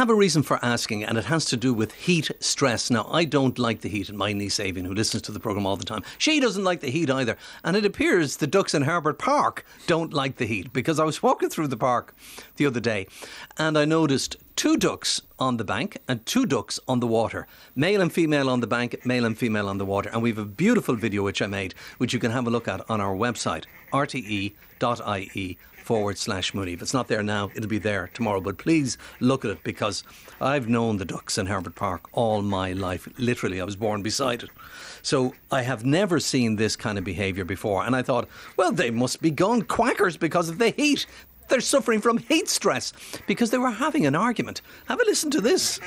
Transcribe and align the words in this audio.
have 0.00 0.08
a 0.08 0.14
reason 0.14 0.42
for 0.42 0.58
asking, 0.64 1.04
and 1.04 1.18
it 1.18 1.26
has 1.26 1.44
to 1.44 1.58
do 1.58 1.74
with 1.74 1.92
heat 1.92 2.30
stress. 2.40 2.90
Now, 2.90 3.06
I 3.12 3.26
don't 3.26 3.58
like 3.58 3.82
the 3.82 3.88
heat, 3.90 4.08
and 4.08 4.16
my 4.16 4.32
niece 4.32 4.58
Avian, 4.58 4.86
who 4.86 4.94
listens 4.94 5.22
to 5.24 5.32
the 5.32 5.38
programme 5.38 5.66
all 5.66 5.76
the 5.76 5.84
time, 5.84 6.02
she 6.16 6.40
doesn't 6.40 6.64
like 6.64 6.80
the 6.80 6.90
heat 6.90 7.10
either. 7.10 7.36
And 7.64 7.76
it 7.76 7.84
appears 7.84 8.38
the 8.38 8.46
ducks 8.46 8.72
in 8.72 8.80
Herbert 8.80 9.18
Park 9.18 9.66
don't 9.86 10.14
like 10.14 10.38
the 10.38 10.46
heat 10.46 10.72
because 10.72 10.98
I 10.98 11.04
was 11.04 11.22
walking 11.22 11.50
through 11.50 11.68
the 11.68 11.76
park 11.76 12.14
the 12.56 12.64
other 12.64 12.80
day 12.80 13.08
and 13.58 13.76
I 13.76 13.84
noticed 13.84 14.36
two 14.60 14.76
ducks 14.76 15.22
on 15.38 15.56
the 15.56 15.64
bank 15.64 15.96
and 16.06 16.26
two 16.26 16.44
ducks 16.44 16.78
on 16.86 17.00
the 17.00 17.06
water. 17.06 17.46
Male 17.74 18.02
and 18.02 18.12
female 18.12 18.50
on 18.50 18.60
the 18.60 18.66
bank, 18.66 18.94
male 19.06 19.24
and 19.24 19.38
female 19.38 19.70
on 19.70 19.78
the 19.78 19.86
water. 19.86 20.10
And 20.12 20.22
we 20.22 20.28
have 20.28 20.36
a 20.36 20.44
beautiful 20.44 20.96
video 20.96 21.22
which 21.22 21.40
I 21.40 21.46
made, 21.46 21.72
which 21.96 22.12
you 22.12 22.18
can 22.18 22.30
have 22.30 22.46
a 22.46 22.50
look 22.50 22.68
at 22.68 22.82
on 22.90 23.00
our 23.00 23.16
website, 23.16 23.64
rte.ie 23.90 25.58
forward 25.82 26.18
slash 26.18 26.52
Mooney. 26.52 26.74
If 26.74 26.82
it's 26.82 26.92
not 26.92 27.08
there 27.08 27.22
now, 27.22 27.50
it'll 27.54 27.70
be 27.70 27.78
there 27.78 28.10
tomorrow. 28.12 28.42
But 28.42 28.58
please 28.58 28.98
look 29.18 29.46
at 29.46 29.50
it 29.50 29.64
because 29.64 30.04
I've 30.42 30.68
known 30.68 30.98
the 30.98 31.06
ducks 31.06 31.38
in 31.38 31.46
Herbert 31.46 31.74
Park 31.74 32.02
all 32.12 32.42
my 32.42 32.74
life. 32.74 33.08
Literally, 33.16 33.62
I 33.62 33.64
was 33.64 33.76
born 33.76 34.02
beside 34.02 34.42
it. 34.42 34.50
So 35.00 35.34
I 35.50 35.62
have 35.62 35.86
never 35.86 36.20
seen 36.20 36.56
this 36.56 36.76
kind 36.76 36.98
of 36.98 37.04
behaviour 37.04 37.46
before. 37.46 37.84
And 37.84 37.96
I 37.96 38.02
thought, 38.02 38.28
well, 38.58 38.72
they 38.72 38.90
must 38.90 39.22
be 39.22 39.30
gone 39.30 39.62
quackers 39.62 40.18
because 40.18 40.50
of 40.50 40.58
the 40.58 40.70
heat. 40.70 41.06
They're 41.50 41.60
suffering 41.60 42.00
from 42.00 42.18
heat 42.18 42.48
stress 42.48 42.92
because 43.26 43.50
they 43.50 43.58
were 43.58 43.72
having 43.72 44.06
an 44.06 44.14
argument. 44.14 44.62
Have 44.86 45.00
a 45.00 45.04
listen 45.04 45.32
to 45.32 45.40
this. 45.40 45.80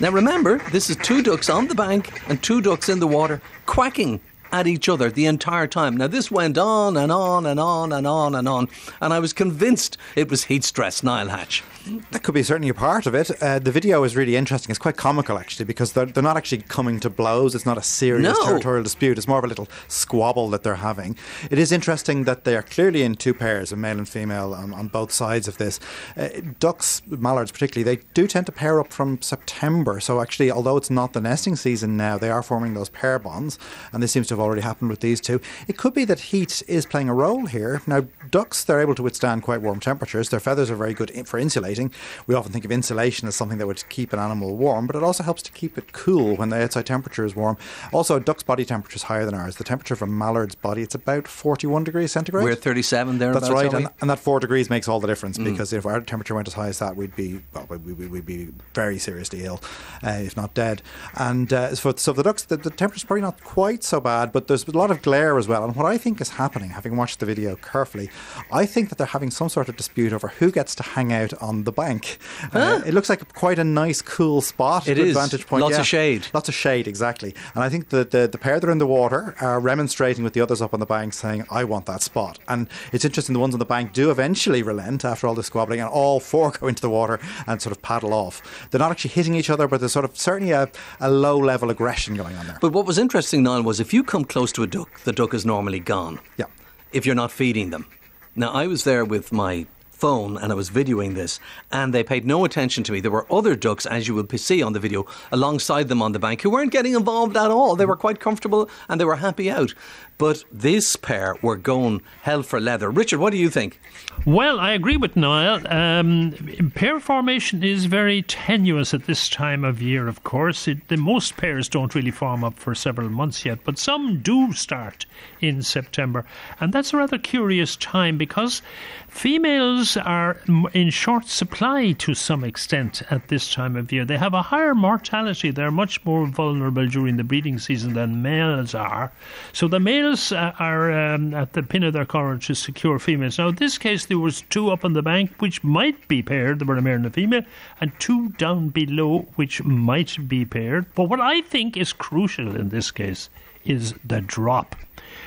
Now 0.00 0.10
remember, 0.10 0.58
this 0.70 0.88
is 0.88 0.96
two 0.96 1.22
ducks 1.22 1.50
on 1.50 1.66
the 1.66 1.74
bank 1.74 2.22
and 2.28 2.40
two 2.40 2.60
ducks 2.60 2.88
in 2.88 3.00
the 3.00 3.08
water 3.08 3.42
quacking 3.66 4.20
at 4.52 4.66
each 4.66 4.88
other 4.88 5.10
the 5.10 5.26
entire 5.26 5.66
time. 5.66 5.96
Now, 5.96 6.06
this 6.06 6.30
went 6.30 6.58
on 6.58 6.96
and 6.96 7.10
on 7.10 7.46
and 7.46 7.58
on 7.58 7.92
and 7.92 8.06
on 8.06 8.34
and 8.34 8.48
on, 8.48 8.68
and 9.00 9.12
I 9.12 9.18
was 9.18 9.32
convinced 9.32 9.96
it 10.14 10.30
was 10.30 10.44
heat 10.44 10.62
stress, 10.64 11.02
Niall 11.02 11.28
Hatch. 11.28 11.64
That 12.12 12.22
could 12.22 12.34
be 12.34 12.44
certainly 12.44 12.68
a 12.68 12.74
part 12.74 13.06
of 13.06 13.14
it. 13.14 13.42
Uh, 13.42 13.58
the 13.58 13.72
video 13.72 14.04
is 14.04 14.14
really 14.14 14.36
interesting. 14.36 14.70
It's 14.70 14.78
quite 14.78 14.96
comical, 14.96 15.36
actually, 15.36 15.64
because 15.64 15.94
they're, 15.94 16.06
they're 16.06 16.22
not 16.22 16.36
actually 16.36 16.62
coming 16.62 17.00
to 17.00 17.10
blows. 17.10 17.56
It's 17.56 17.66
not 17.66 17.76
a 17.76 17.82
serious 17.82 18.38
No. 18.38 18.44
territorial 18.44 18.84
dispute. 18.84 19.18
It's 19.18 19.26
more 19.26 19.38
of 19.38 19.44
a 19.44 19.48
little 19.48 19.66
squabble 19.88 20.48
that 20.50 20.62
they're 20.62 20.76
having. 20.76 21.16
It 21.50 21.58
is 21.58 21.72
interesting 21.72 22.22
that 22.24 22.44
they 22.44 22.54
are 22.54 22.62
clearly 22.62 23.02
in 23.02 23.16
two 23.16 23.34
pairs, 23.34 23.72
a 23.72 23.76
male 23.76 23.98
and 23.98 24.08
female, 24.08 24.54
on, 24.54 24.72
on 24.72 24.88
both 24.88 25.10
sides 25.10 25.48
of 25.48 25.58
this. 25.58 25.80
Uh, 26.16 26.28
ducks, 26.60 27.02
mallards 27.08 27.50
particularly, 27.50 27.96
they 27.96 28.02
do 28.14 28.28
tend 28.28 28.46
to 28.46 28.52
pair 28.52 28.78
up 28.78 28.92
from 28.92 29.20
September. 29.20 29.98
So, 29.98 30.20
actually, 30.20 30.52
although 30.52 30.76
it's 30.76 30.90
not 30.90 31.14
the 31.14 31.20
nesting 31.20 31.56
season 31.56 31.96
now, 31.96 32.16
they 32.16 32.30
are 32.30 32.44
forming 32.44 32.74
those 32.74 32.90
pair 32.90 33.18
bonds, 33.18 33.58
and 33.92 34.00
this 34.00 34.12
seems 34.12 34.28
to 34.28 34.34
have 34.34 34.40
already 34.42 34.62
happened 34.62 34.90
with 34.90 35.00
these 35.00 35.20
two. 35.20 35.40
It 35.68 35.76
could 35.76 35.94
be 35.94 36.04
that 36.06 36.20
heat 36.20 36.62
is 36.68 36.86
playing 36.86 37.08
a 37.08 37.14
role 37.14 37.46
here. 37.46 37.82
Now, 37.86 38.04
ducks, 38.30 38.64
they're 38.64 38.80
able 38.80 38.94
to 38.96 39.02
withstand 39.02 39.42
quite 39.42 39.62
warm 39.62 39.80
temperatures. 39.80 40.28
Their 40.28 40.40
feathers 40.40 40.70
are 40.70 40.76
very 40.76 40.94
good 40.94 41.10
in- 41.10 41.24
for 41.24 41.38
insulating. 41.38 41.90
We 42.26 42.34
often 42.34 42.52
think 42.52 42.64
of 42.64 42.70
insulation 42.72 43.28
as 43.28 43.34
something 43.36 43.58
that 43.58 43.66
would 43.66 43.88
keep 43.88 44.12
an 44.12 44.18
animal 44.18 44.56
warm, 44.56 44.86
but 44.86 44.96
it 44.96 45.02
also 45.02 45.22
helps 45.24 45.42
to 45.42 45.52
keep 45.52 45.78
it 45.78 45.92
cool 45.92 46.36
when 46.36 46.48
the 46.50 46.62
outside 46.62 46.86
temperature 46.86 47.24
is 47.24 47.34
warm. 47.36 47.56
Also, 47.92 48.16
a 48.16 48.20
duck's 48.20 48.42
body 48.42 48.64
temperature 48.64 48.96
is 48.96 49.04
higher 49.04 49.24
than 49.24 49.34
ours. 49.34 49.56
The 49.56 49.64
temperature 49.64 49.94
of 49.94 50.02
a 50.02 50.06
mallard's 50.06 50.54
body, 50.54 50.82
it's 50.82 50.94
about 50.94 51.28
41 51.28 51.84
degrees 51.84 52.12
centigrade. 52.12 52.44
We're 52.44 52.54
37 52.54 53.18
there. 53.18 53.32
That's 53.32 53.48
right, 53.54 53.72
and, 53.74 53.88
and 54.00 54.10
that 54.10 54.18
four 54.18 54.40
degrees 54.40 54.68
makes 54.70 54.88
all 54.88 55.00
the 55.00 55.06
difference 55.08 55.38
because 55.38 55.72
if 55.72 55.86
our 55.86 56.00
temperature 56.00 56.34
went 56.34 56.48
as 56.48 56.54
high 56.54 56.68
as 56.68 56.78
that, 56.80 56.96
we'd 56.96 57.14
be 57.16 57.40
well, 57.54 57.66
we, 57.68 57.92
we, 57.92 58.06
we'd 58.06 58.26
be 58.26 58.48
very 58.74 58.98
seriously 58.98 59.44
ill, 59.44 59.60
uh, 60.02 60.10
if 60.10 60.36
not 60.36 60.54
dead. 60.54 60.82
And 61.14 61.52
uh, 61.52 61.74
so, 61.74 61.92
so 61.96 62.12
the 62.12 62.22
ducks, 62.22 62.42
the, 62.44 62.56
the 62.56 62.70
temperature's 62.70 63.04
probably 63.04 63.22
not 63.22 63.42
quite 63.44 63.84
so 63.84 64.00
bad, 64.00 64.31
but 64.32 64.48
there's 64.48 64.66
a 64.66 64.70
lot 64.72 64.90
of 64.90 65.02
glare 65.02 65.38
as 65.38 65.48
well. 65.48 65.64
And 65.64 65.74
what 65.76 65.86
I 65.86 65.98
think 65.98 66.20
is 66.20 66.30
happening, 66.30 66.70
having 66.70 66.96
watched 66.96 67.20
the 67.20 67.26
video 67.26 67.56
carefully, 67.56 68.10
I 68.50 68.66
think 68.66 68.88
that 68.88 68.98
they're 68.98 69.06
having 69.06 69.30
some 69.30 69.48
sort 69.48 69.68
of 69.68 69.76
dispute 69.76 70.12
over 70.12 70.28
who 70.28 70.50
gets 70.50 70.74
to 70.76 70.82
hang 70.82 71.12
out 71.12 71.34
on 71.42 71.64
the 71.64 71.72
bank. 71.72 72.18
Uh, 72.52 72.80
it 72.86 72.94
looks 72.94 73.08
like 73.08 73.32
quite 73.34 73.58
a 73.58 73.64
nice, 73.64 74.02
cool 74.02 74.40
spot. 74.40 74.88
It 74.88 74.98
is. 74.98 75.14
vantage 75.14 75.46
point. 75.46 75.62
Lots 75.62 75.78
of 75.78 75.86
shade. 75.86 76.26
Lots 76.32 76.48
of 76.48 76.54
shade, 76.54 76.88
exactly. 76.88 77.34
And 77.54 77.62
I 77.62 77.68
think 77.68 77.90
that 77.90 78.10
the, 78.10 78.26
the 78.26 78.38
pair 78.38 78.58
that 78.58 78.66
are 78.66 78.72
in 78.72 78.78
the 78.78 78.86
water 78.86 79.34
are 79.40 79.60
remonstrating 79.60 80.24
with 80.24 80.32
the 80.32 80.40
others 80.40 80.62
up 80.62 80.74
on 80.74 80.80
the 80.80 80.86
bank, 80.86 81.12
saying, 81.12 81.44
I 81.50 81.64
want 81.64 81.86
that 81.86 82.02
spot. 82.02 82.38
And 82.48 82.68
it's 82.92 83.04
interesting, 83.04 83.32
the 83.32 83.40
ones 83.40 83.54
on 83.54 83.58
the 83.58 83.64
bank 83.64 83.92
do 83.92 84.10
eventually 84.10 84.62
relent 84.62 85.04
after 85.04 85.26
all 85.26 85.34
the 85.34 85.42
squabbling, 85.42 85.80
and 85.80 85.88
all 85.88 86.20
four 86.20 86.50
go 86.60 86.66
into 86.66 86.82
the 86.82 86.90
water 86.90 87.20
and 87.46 87.60
sort 87.60 87.74
of 87.76 87.82
paddle 87.82 88.12
off. 88.14 88.68
They're 88.70 88.78
not 88.78 88.90
actually 88.90 89.10
hitting 89.10 89.34
each 89.34 89.50
other, 89.50 89.68
but 89.68 89.80
there's 89.80 89.92
sort 89.92 90.04
of 90.04 90.16
certainly 90.18 90.52
a, 90.52 90.70
a 91.00 91.10
low 91.10 91.38
level 91.38 91.70
aggression 91.70 92.16
going 92.16 92.36
on 92.36 92.46
there. 92.46 92.58
But 92.60 92.72
what 92.72 92.86
was 92.86 92.98
interesting, 92.98 93.42
Niall, 93.42 93.62
was 93.62 93.80
if 93.80 93.92
you 93.92 94.02
come 94.02 94.21
close 94.24 94.52
to 94.52 94.62
a 94.62 94.66
duck, 94.66 95.00
the 95.00 95.12
duck 95.12 95.34
is 95.34 95.44
normally 95.44 95.80
gone. 95.80 96.18
Yeah. 96.36 96.46
If 96.92 97.06
you're 97.06 97.14
not 97.14 97.30
feeding 97.30 97.70
them. 97.70 97.86
Now, 98.34 98.50
I 98.52 98.66
was 98.66 98.84
there 98.84 99.04
with 99.04 99.32
my 99.32 99.66
phone 100.02 100.36
and 100.36 100.50
I 100.50 100.56
was 100.56 100.68
videoing 100.68 101.14
this, 101.14 101.38
and 101.70 101.94
they 101.94 102.02
paid 102.02 102.26
no 102.26 102.44
attention 102.44 102.82
to 102.82 102.90
me. 102.90 102.98
There 102.98 103.12
were 103.12 103.32
other 103.32 103.54
ducks, 103.54 103.86
as 103.86 104.08
you 104.08 104.14
will 104.16 104.26
see 104.36 104.60
on 104.60 104.72
the 104.72 104.80
video, 104.80 105.06
alongside 105.30 105.86
them 105.86 106.02
on 106.02 106.10
the 106.10 106.18
bank 106.18 106.42
who 106.42 106.50
weren't 106.50 106.72
getting 106.72 106.94
involved 106.94 107.36
at 107.36 107.52
all. 107.52 107.76
They 107.76 107.86
were 107.86 107.94
quite 107.94 108.18
comfortable 108.18 108.68
and 108.88 109.00
they 109.00 109.04
were 109.04 109.14
happy 109.14 109.48
out. 109.48 109.74
But 110.18 110.44
this 110.52 110.96
pair 110.96 111.36
were 111.42 111.56
going 111.56 112.02
hell 112.22 112.42
for 112.42 112.60
leather. 112.60 112.90
Richard, 112.90 113.18
what 113.18 113.32
do 113.32 113.38
you 113.38 113.50
think? 113.50 113.80
Well, 114.24 114.60
I 114.60 114.72
agree 114.72 114.96
with 114.96 115.16
Niall. 115.16 115.66
Um, 115.66 116.32
pair 116.74 117.00
formation 117.00 117.64
is 117.64 117.86
very 117.86 118.22
tenuous 118.22 118.94
at 118.94 119.06
this 119.06 119.28
time 119.28 119.64
of 119.64 119.82
year, 119.82 120.06
of 120.06 120.22
course. 120.22 120.68
It, 120.68 120.86
the 120.88 120.96
most 120.96 121.36
pairs 121.36 121.68
don't 121.68 121.94
really 121.94 122.12
form 122.12 122.44
up 122.44 122.58
for 122.58 122.74
several 122.74 123.08
months 123.08 123.44
yet, 123.44 123.60
but 123.64 123.78
some 123.78 124.20
do 124.20 124.52
start 124.52 125.06
in 125.40 125.62
September. 125.62 126.24
And 126.60 126.72
that's 126.72 126.92
a 126.92 126.98
rather 126.98 127.18
curious 127.18 127.74
time 127.74 128.16
because 128.16 128.62
females 129.08 129.91
are 129.96 130.38
in 130.72 130.90
short 130.90 131.26
supply 131.26 131.92
to 131.92 132.14
some 132.14 132.44
extent 132.44 133.02
at 133.10 133.28
this 133.28 133.52
time 133.52 133.76
of 133.76 133.92
year. 133.92 134.04
They 134.04 134.18
have 134.18 134.34
a 134.34 134.42
higher 134.42 134.74
mortality. 134.74 135.50
They're 135.50 135.70
much 135.70 136.04
more 136.04 136.26
vulnerable 136.26 136.86
during 136.86 137.16
the 137.16 137.24
breeding 137.24 137.58
season 137.58 137.94
than 137.94 138.22
males 138.22 138.74
are. 138.74 139.12
So 139.52 139.68
the 139.68 139.80
males 139.80 140.32
uh, 140.32 140.52
are 140.58 140.92
um, 140.92 141.34
at 141.34 141.52
the 141.52 141.62
pin 141.62 141.82
of 141.82 141.92
their 141.92 142.04
collar 142.04 142.38
to 142.38 142.54
secure 142.54 142.98
females. 142.98 143.38
Now, 143.38 143.48
in 143.48 143.56
this 143.56 143.78
case, 143.78 144.06
there 144.06 144.18
was 144.18 144.42
two 144.42 144.70
up 144.70 144.84
on 144.84 144.92
the 144.92 145.02
bank 145.02 145.32
which 145.38 145.62
might 145.64 146.08
be 146.08 146.22
paired. 146.22 146.58
There 146.58 146.66
were 146.66 146.76
a 146.76 146.82
male 146.82 146.96
and 146.96 147.06
a 147.06 147.10
female, 147.10 147.42
and 147.80 147.92
two 147.98 148.30
down 148.30 148.68
below 148.68 149.26
which 149.36 149.62
might 149.64 150.28
be 150.28 150.44
paired. 150.44 150.86
But 150.94 151.04
what 151.04 151.20
I 151.20 151.40
think 151.40 151.76
is 151.76 151.92
crucial 151.92 152.56
in 152.56 152.68
this 152.68 152.90
case 152.90 153.28
is 153.64 153.94
the 154.04 154.20
drop. 154.20 154.76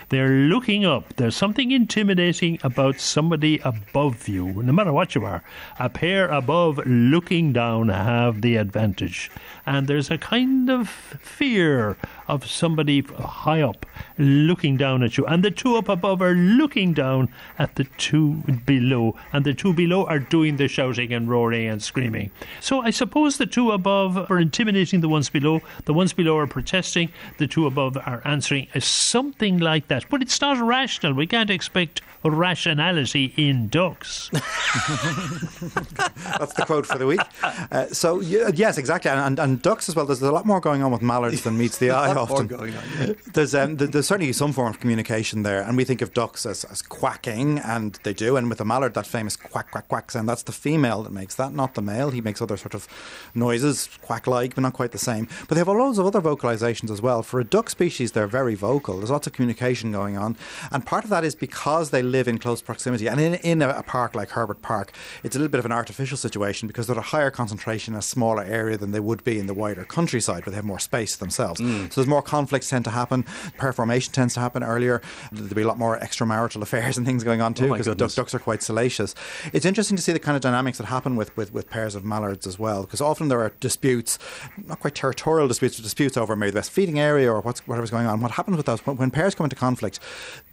They're 0.10 0.30
looking 0.30 0.86
up. 0.86 1.16
There's 1.16 1.36
something 1.36 1.72
intimidating 1.72 2.60
about 2.64 3.00
somebody 3.00 3.60
above 3.64 4.28
you, 4.28 4.62
no 4.62 4.72
matter 4.72 4.94
what 4.94 5.16
you 5.16 5.26
are. 5.26 5.44
A 5.80 5.90
pair 5.90 6.28
above 6.28 6.80
looking 6.86 7.54
down 7.54 7.90
have 7.90 8.42
the 8.42 8.58
advantage. 8.58 9.32
And 9.66 9.88
there's 9.88 10.12
a 10.12 10.18
kind 10.18 10.70
of 10.70 10.90
fear 10.90 11.98
of 12.28 12.46
somebody 12.46 13.02
high 13.02 13.62
up 13.62 13.86
looking 14.18 14.78
down 14.78 15.02
at 15.02 15.18
you. 15.18 15.26
And 15.26 15.44
the 15.44 15.50
two 15.52 15.76
up 15.76 15.90
above 15.90 16.22
are 16.22 16.36
looking 16.36 16.94
down 16.94 17.30
at 17.58 17.76
the 17.76 17.86
two 17.98 18.44
below. 18.66 19.16
And 19.34 19.44
the 19.44 19.54
two 19.56 19.74
below 19.74 20.06
are 20.06 20.20
doing 20.20 20.58
the 20.58 20.68
shouting 20.68 21.14
and 21.14 21.30
roaring 21.30 21.68
and 21.68 21.82
screaming. 21.82 22.30
So 22.62 22.82
I 22.82 22.92
suppose 22.92 23.38
the 23.38 23.46
two 23.46 23.72
above 23.72 24.30
are 24.30 24.40
intimidating 24.40 25.02
the 25.02 25.10
ones 25.10 25.30
below. 25.30 25.62
The 25.86 25.94
ones 25.94 26.14
below 26.14 26.38
are 26.38 26.48
protesting. 26.48 27.10
The 27.38 27.48
two 27.48 27.66
above 27.66 27.98
are 27.98 28.22
answering. 28.24 28.68
Something 28.80 29.58
like 29.58 29.88
that. 29.88 29.95
But 30.04 30.22
it's 30.22 30.40
not 30.42 30.58
rational. 30.66 31.14
We 31.14 31.28
can't 31.28 31.50
expect 31.50 32.02
rationality 32.24 33.34
in 33.38 33.68
ducks. 33.70 34.30
That's 36.40 36.54
the 36.54 36.64
quote 36.66 36.86
for 36.86 36.98
the 36.98 37.06
week. 37.08 37.20
Uh, 37.44 37.88
so, 37.88 38.16
y- 38.18 38.52
yes, 38.54 38.78
exactly. 38.78 39.12
And, 39.12 39.20
and, 39.20 39.40
and 39.40 39.62
ducks 39.62 39.88
as 39.90 39.96
well. 39.96 40.06
There's 40.06 40.22
a 40.22 40.32
lot 40.32 40.46
more 40.46 40.60
going 40.60 40.84
on 40.84 40.92
with 40.92 41.02
mallards 41.02 41.44
than 41.44 41.58
meets 41.58 41.78
the 41.78 41.92
eye 41.92 42.14
often. 42.14 42.48
going 42.48 42.76
on, 42.76 42.84
yeah. 43.00 43.14
There's, 43.34 43.54
um, 43.56 43.78
th- 43.78 43.92
there's 43.92 44.08
certainly 44.08 44.34
some 44.34 44.54
form 44.54 44.70
of 44.70 44.80
communication 44.80 45.44
there. 45.44 45.62
And 45.62 45.78
we 45.78 45.84
think 45.84 46.02
of 46.02 46.14
ducks 46.14 46.46
as, 46.46 46.64
as 46.66 46.82
quacking, 46.82 47.60
and 47.60 48.00
they 48.04 48.14
do. 48.14 48.38
And 48.38 48.50
with 48.50 48.60
a 48.62 48.66
mallard, 48.66 48.94
that 48.96 49.08
famous 49.08 49.36
quack, 49.38 49.72
quack, 49.72 49.88
quack 49.88 50.12
sound, 50.12 50.28
that's 50.30 50.44
the 50.44 50.52
female 50.52 51.04
that 51.04 51.12
makes 51.12 51.36
that, 51.36 51.54
not 51.54 51.76
the 51.76 51.82
male. 51.82 52.10
He 52.10 52.22
makes 52.22 52.42
other 52.42 52.58
sort 52.58 52.74
of 52.74 52.88
noises, 53.36 53.90
quack 54.02 54.28
like, 54.28 54.56
but 54.56 54.62
not 54.62 54.74
quite 54.74 54.92
the 54.92 54.98
same. 54.98 55.28
But 55.48 55.50
they 55.56 55.60
have 55.60 55.68
loads 55.68 55.98
of 55.98 56.06
other 56.06 56.22
vocalizations 56.22 56.90
as 56.90 57.02
well. 57.02 57.22
For 57.22 57.40
a 57.40 57.44
duck 57.44 57.70
species, 57.70 58.14
they're 58.14 58.28
very 58.28 58.56
vocal. 58.56 58.98
There's 58.98 59.12
lots 59.12 59.28
of 59.28 59.34
communication 59.34 59.85
going 59.92 60.18
on. 60.18 60.38
And 60.72 60.86
part 60.86 61.04
of 61.04 61.10
that 61.10 61.24
is 61.24 61.36
because 61.36 61.90
they 61.90 62.02
live 62.02 62.28
in 62.28 62.38
close 62.38 62.62
proximity. 62.62 63.08
And 63.08 63.20
in, 63.20 63.36
in 63.36 63.62
a, 63.62 63.84
park 63.84 64.16
like 64.16 64.30
Herbert 64.30 64.62
Park, 64.62 64.94
it's 65.24 65.36
a 65.36 65.40
little 65.40 65.52
bit 65.52 65.60
of 65.60 65.66
an 65.66 65.72
artificial 65.72 66.18
situation 66.18 66.68
because 66.68 66.88
they're 66.88 66.96
at 66.96 67.00
a 67.00 67.10
higher 67.10 67.32
concentration 67.32 67.94
in 67.94 68.00
a 68.00 68.02
smaller 68.02 68.44
area 68.44 68.78
than 68.78 68.92
they 68.92 69.00
would 69.00 69.24
be 69.24 69.40
in 69.40 69.48
the 69.48 69.54
wider 69.54 69.84
countryside 69.84 70.46
where 70.46 70.52
they 70.52 70.56
have 70.56 70.66
more 70.66 70.80
space 70.80 71.16
themselves. 71.16 71.60
Mm. 71.62 71.92
So 71.92 72.02
there's 72.02 72.08
more 72.08 72.22
conflicts 72.22 72.70
tend 72.70 72.86
to 72.86 72.92
happen. 72.92 73.24
Pair 73.58 73.74
formation 73.74 74.14
tends 74.14 74.34
to 74.36 74.40
happen 74.40 74.64
earlier. 74.64 75.02
There'll 75.32 75.54
be 75.54 75.62
a 75.62 75.68
lot 75.68 75.78
more 75.78 76.00
extramarital 76.00 76.62
affairs 76.62 76.98
and 76.98 77.06
things 77.06 77.24
going 77.24 77.42
on 77.42 77.54
too 77.54 77.66
Oh 77.66 77.68
my 77.70 77.78
because 77.78 78.16
ducks 78.16 78.34
are 78.34 78.40
quite 78.40 78.64
salacious. 78.64 79.16
It's 79.54 79.66
interesting 79.66 79.98
to 79.98 80.04
see 80.04 80.14
the 80.14 80.20
kind 80.20 80.36
of 80.36 80.42
dynamics 80.42 80.78
that 80.78 80.86
happen 80.86 81.16
with, 81.16 81.36
with, 81.38 81.54
with 81.54 81.70
pairs 81.70 81.96
of 81.96 82.04
mallards 82.04 82.48
as 82.48 82.58
well 82.58 82.82
because 82.84 83.02
often 83.02 83.28
there 83.28 83.42
are 83.42 83.52
disputes, 83.60 84.18
not 84.66 84.80
quite 84.80 84.96
territorial 84.96 85.48
disputes, 85.48 85.78
but 85.78 85.84
disputes 85.84 86.18
over 86.18 86.36
maybe 86.36 86.52
the 86.52 86.56
best 86.56 86.72
feeding 86.72 87.00
area 87.00 87.32
or 87.32 87.42
what's, 87.42 87.66
whatever's 87.68 87.92
going 87.92 88.08
on. 88.08 88.22
What 88.22 88.32
happens 88.32 88.58
with 88.58 88.66
those 88.66 88.86
when, 88.86 88.98
when 88.98 89.12
pairs 89.12 89.36
come 89.36 89.46
into 89.46 89.56
conflict, 89.56 89.75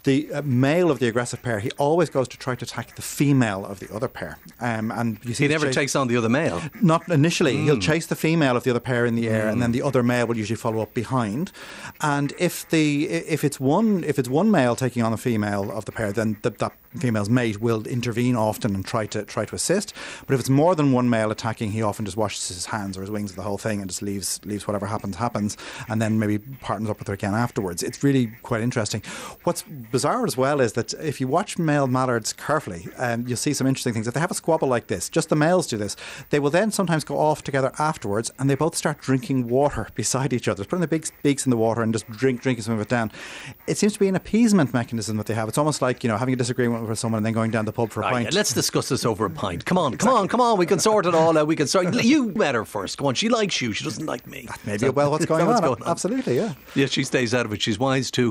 the 0.05 0.33
uh, 0.35 0.43
male 0.43 0.91
of 0.91 0.99
the 0.99 1.07
aggressive 1.07 1.41
pair 1.43 1.61
he 1.61 1.71
always 1.79 2.11
goes 2.11 2.27
to 2.27 2.37
try 2.37 2.57
to 2.57 2.65
attack 2.65 2.97
the 2.97 3.03
female 3.03 3.65
of 3.65 3.79
the 3.79 3.89
other 3.95 4.09
pair, 4.09 4.37
um, 4.61 4.91
and 4.91 5.19
you 5.25 5.33
see 5.35 5.45
He 5.45 5.49
never 5.49 5.67
chase- 5.67 5.75
takes 5.77 5.97
on 5.97 6.09
the 6.09 6.17
other 6.17 6.29
male. 6.29 6.61
not 6.81 7.09
initially. 7.09 7.57
He'll 7.59 7.75
Hmm. 7.77 7.81
chase 7.81 8.07
the 8.07 8.17
female 8.17 8.57
of 8.57 8.65
the 8.65 8.71
other 8.71 8.81
pair 8.81 9.07
in 9.07 9.15
the 9.15 9.29
air, 9.29 9.47
and 9.49 9.63
then 9.63 9.71
the 9.73 9.83
other 9.83 10.03
male 10.03 10.27
will 10.27 10.37
usually 10.37 10.57
follow 10.57 10.81
up 10.83 10.93
behind. 10.95 11.53
And 12.01 12.33
if 12.39 12.69
the 12.71 13.05
if 13.09 13.45
it's 13.45 13.61
one 13.61 14.03
if 14.05 14.19
it's 14.19 14.29
one 14.29 14.51
male 14.51 14.75
taking 14.75 15.03
on 15.05 15.13
the 15.13 15.19
female 15.19 15.71
of 15.71 15.85
the 15.85 15.93
pair, 15.93 16.13
then 16.13 16.37
the, 16.43 16.51
that 16.51 16.73
female's 16.99 17.31
mate 17.31 17.61
will 17.61 17.87
intervene 17.87 18.37
often 18.37 18.75
and 18.75 18.85
try 18.85 19.07
to 19.07 19.23
try 19.23 19.45
to 19.45 19.55
assist. 19.55 19.95
But 20.27 20.35
if 20.35 20.41
it's 20.41 20.51
more 20.51 20.75
than 20.75 20.93
one 20.93 21.09
male 21.09 21.31
attacking, 21.31 21.71
he 21.73 21.81
often 21.83 22.05
just 22.05 22.17
washes 22.17 22.49
his 22.49 22.67
hands 22.67 22.99
or 22.99 23.03
his 23.03 23.11
wings 23.11 23.31
of 23.31 23.37
the 23.37 23.43
whole 23.43 23.57
thing 23.59 23.81
and 23.81 23.89
just 23.89 24.03
leaves 24.03 24.41
leaves 24.45 24.67
whatever 24.67 24.87
happens 24.87 25.17
happens, 25.17 25.57
and 25.89 26.03
then 26.03 26.19
maybe 26.19 26.39
partners 26.61 26.91
up 26.91 26.99
with 26.99 27.07
her 27.09 27.15
again 27.15 27.35
afterwards. 27.35 27.83
It's 27.85 28.03
really 28.03 28.33
quite 28.43 28.63
interesting. 28.63 29.03
What's 29.45 29.63
bizarre 29.63 30.25
as 30.25 30.37
well 30.37 30.61
is 30.61 30.75
that 30.75 30.93
if 30.95 31.21
you 31.21 31.27
watch 31.29 31.59
male 31.59 31.87
mallards 31.87 32.33
carefully, 32.33 32.89
um, 32.97 33.27
you'll 33.27 33.37
see 33.37 33.53
some 33.53 33.67
interesting 33.67 33.93
things. 33.93 34.07
If 34.07 34.15
they 34.15 34.21
have 34.21 34.31
a 34.31 34.35
squabble 34.35 34.69
like 34.69 34.87
this, 34.87 35.09
just 35.09 35.29
the 35.31 35.37
males 35.37 35.67
do 35.67 35.77
this. 35.77 35.97
They 36.31 36.39
will 36.39 36.51
then 36.51 36.71
sometimes 36.71 37.03
go 37.05 37.19
off 37.19 37.43
together 37.43 37.73
afterwards, 37.79 38.31
and 38.39 38.49
they 38.49 38.55
both 38.55 38.77
start 38.77 39.01
drinking 39.01 39.49
water 39.49 39.89
beside 39.95 40.33
each 40.33 40.47
other, 40.49 40.65
putting 40.65 40.81
their 40.81 40.87
big 40.89 41.07
beaks 41.23 41.45
in 41.47 41.51
the 41.51 41.57
water 41.57 41.83
and 41.83 41.93
just 41.93 42.09
drink, 42.11 42.41
drinking 42.41 42.63
some 42.63 42.75
of 42.75 42.81
it 42.81 42.89
down. 42.89 43.11
It 43.67 43.77
seems 43.79 43.95
to 43.95 43.99
be 43.99 44.09
an 44.09 44.15
appeasement 44.17 44.73
mechanism 44.73 45.17
that 45.17 45.27
they 45.27 45.35
have. 45.35 45.49
It's 45.49 45.59
almost 45.59 45.83
like 45.83 46.05
you 46.05 46.09
know 46.09 46.17
having 46.17 46.35
a 46.35 46.37
disagreement 46.37 46.87
with 46.89 46.99
someone 46.99 47.19
and 47.19 47.27
then 47.27 47.33
going 47.33 47.51
down 47.51 47.65
the 47.65 47.73
pub 47.73 47.91
for 47.91 48.01
a 48.01 48.05
Right, 48.05 48.13
pint. 48.25 48.35
let's 48.35 48.53
discuss 48.53 48.89
this 48.89 49.05
over 49.05 49.25
a 49.27 49.31
pint. 49.45 49.65
Come 49.65 49.79
on, 49.79 49.97
come 49.97 50.13
on, 50.15 50.29
come 50.29 50.41
on. 50.41 50.57
We 50.59 50.67
can 50.67 50.79
sort 50.79 51.07
it 51.07 51.15
all 51.15 51.37
out. 51.37 51.47
We 51.47 51.57
can 51.57 51.67
sort. 51.67 51.93
You 52.05 52.27
met 52.33 52.55
her 52.55 52.65
first. 52.65 52.99
Come 52.99 53.07
on. 53.09 53.15
She 53.15 53.29
likes 53.29 53.61
you. 53.61 53.73
She 53.73 53.83
doesn't 53.85 54.07
like 54.07 54.27
me. 54.27 54.49
Maybe 54.65 54.79
that- 54.79 54.93
well, 54.95 55.11
what's 55.11 55.27
going 55.33 55.47
on? 55.49 55.61
going 55.61 55.83
on? 55.83 55.89
Absolutely, 55.89 56.37
yeah. 56.37 56.55
Yeah, 56.75 56.87
she 56.87 57.03
stays 57.05 57.35
out 57.35 57.45
of 57.47 57.53
it. 57.53 57.61
She's 57.63 57.79
wise 57.79 58.11
too. 58.11 58.21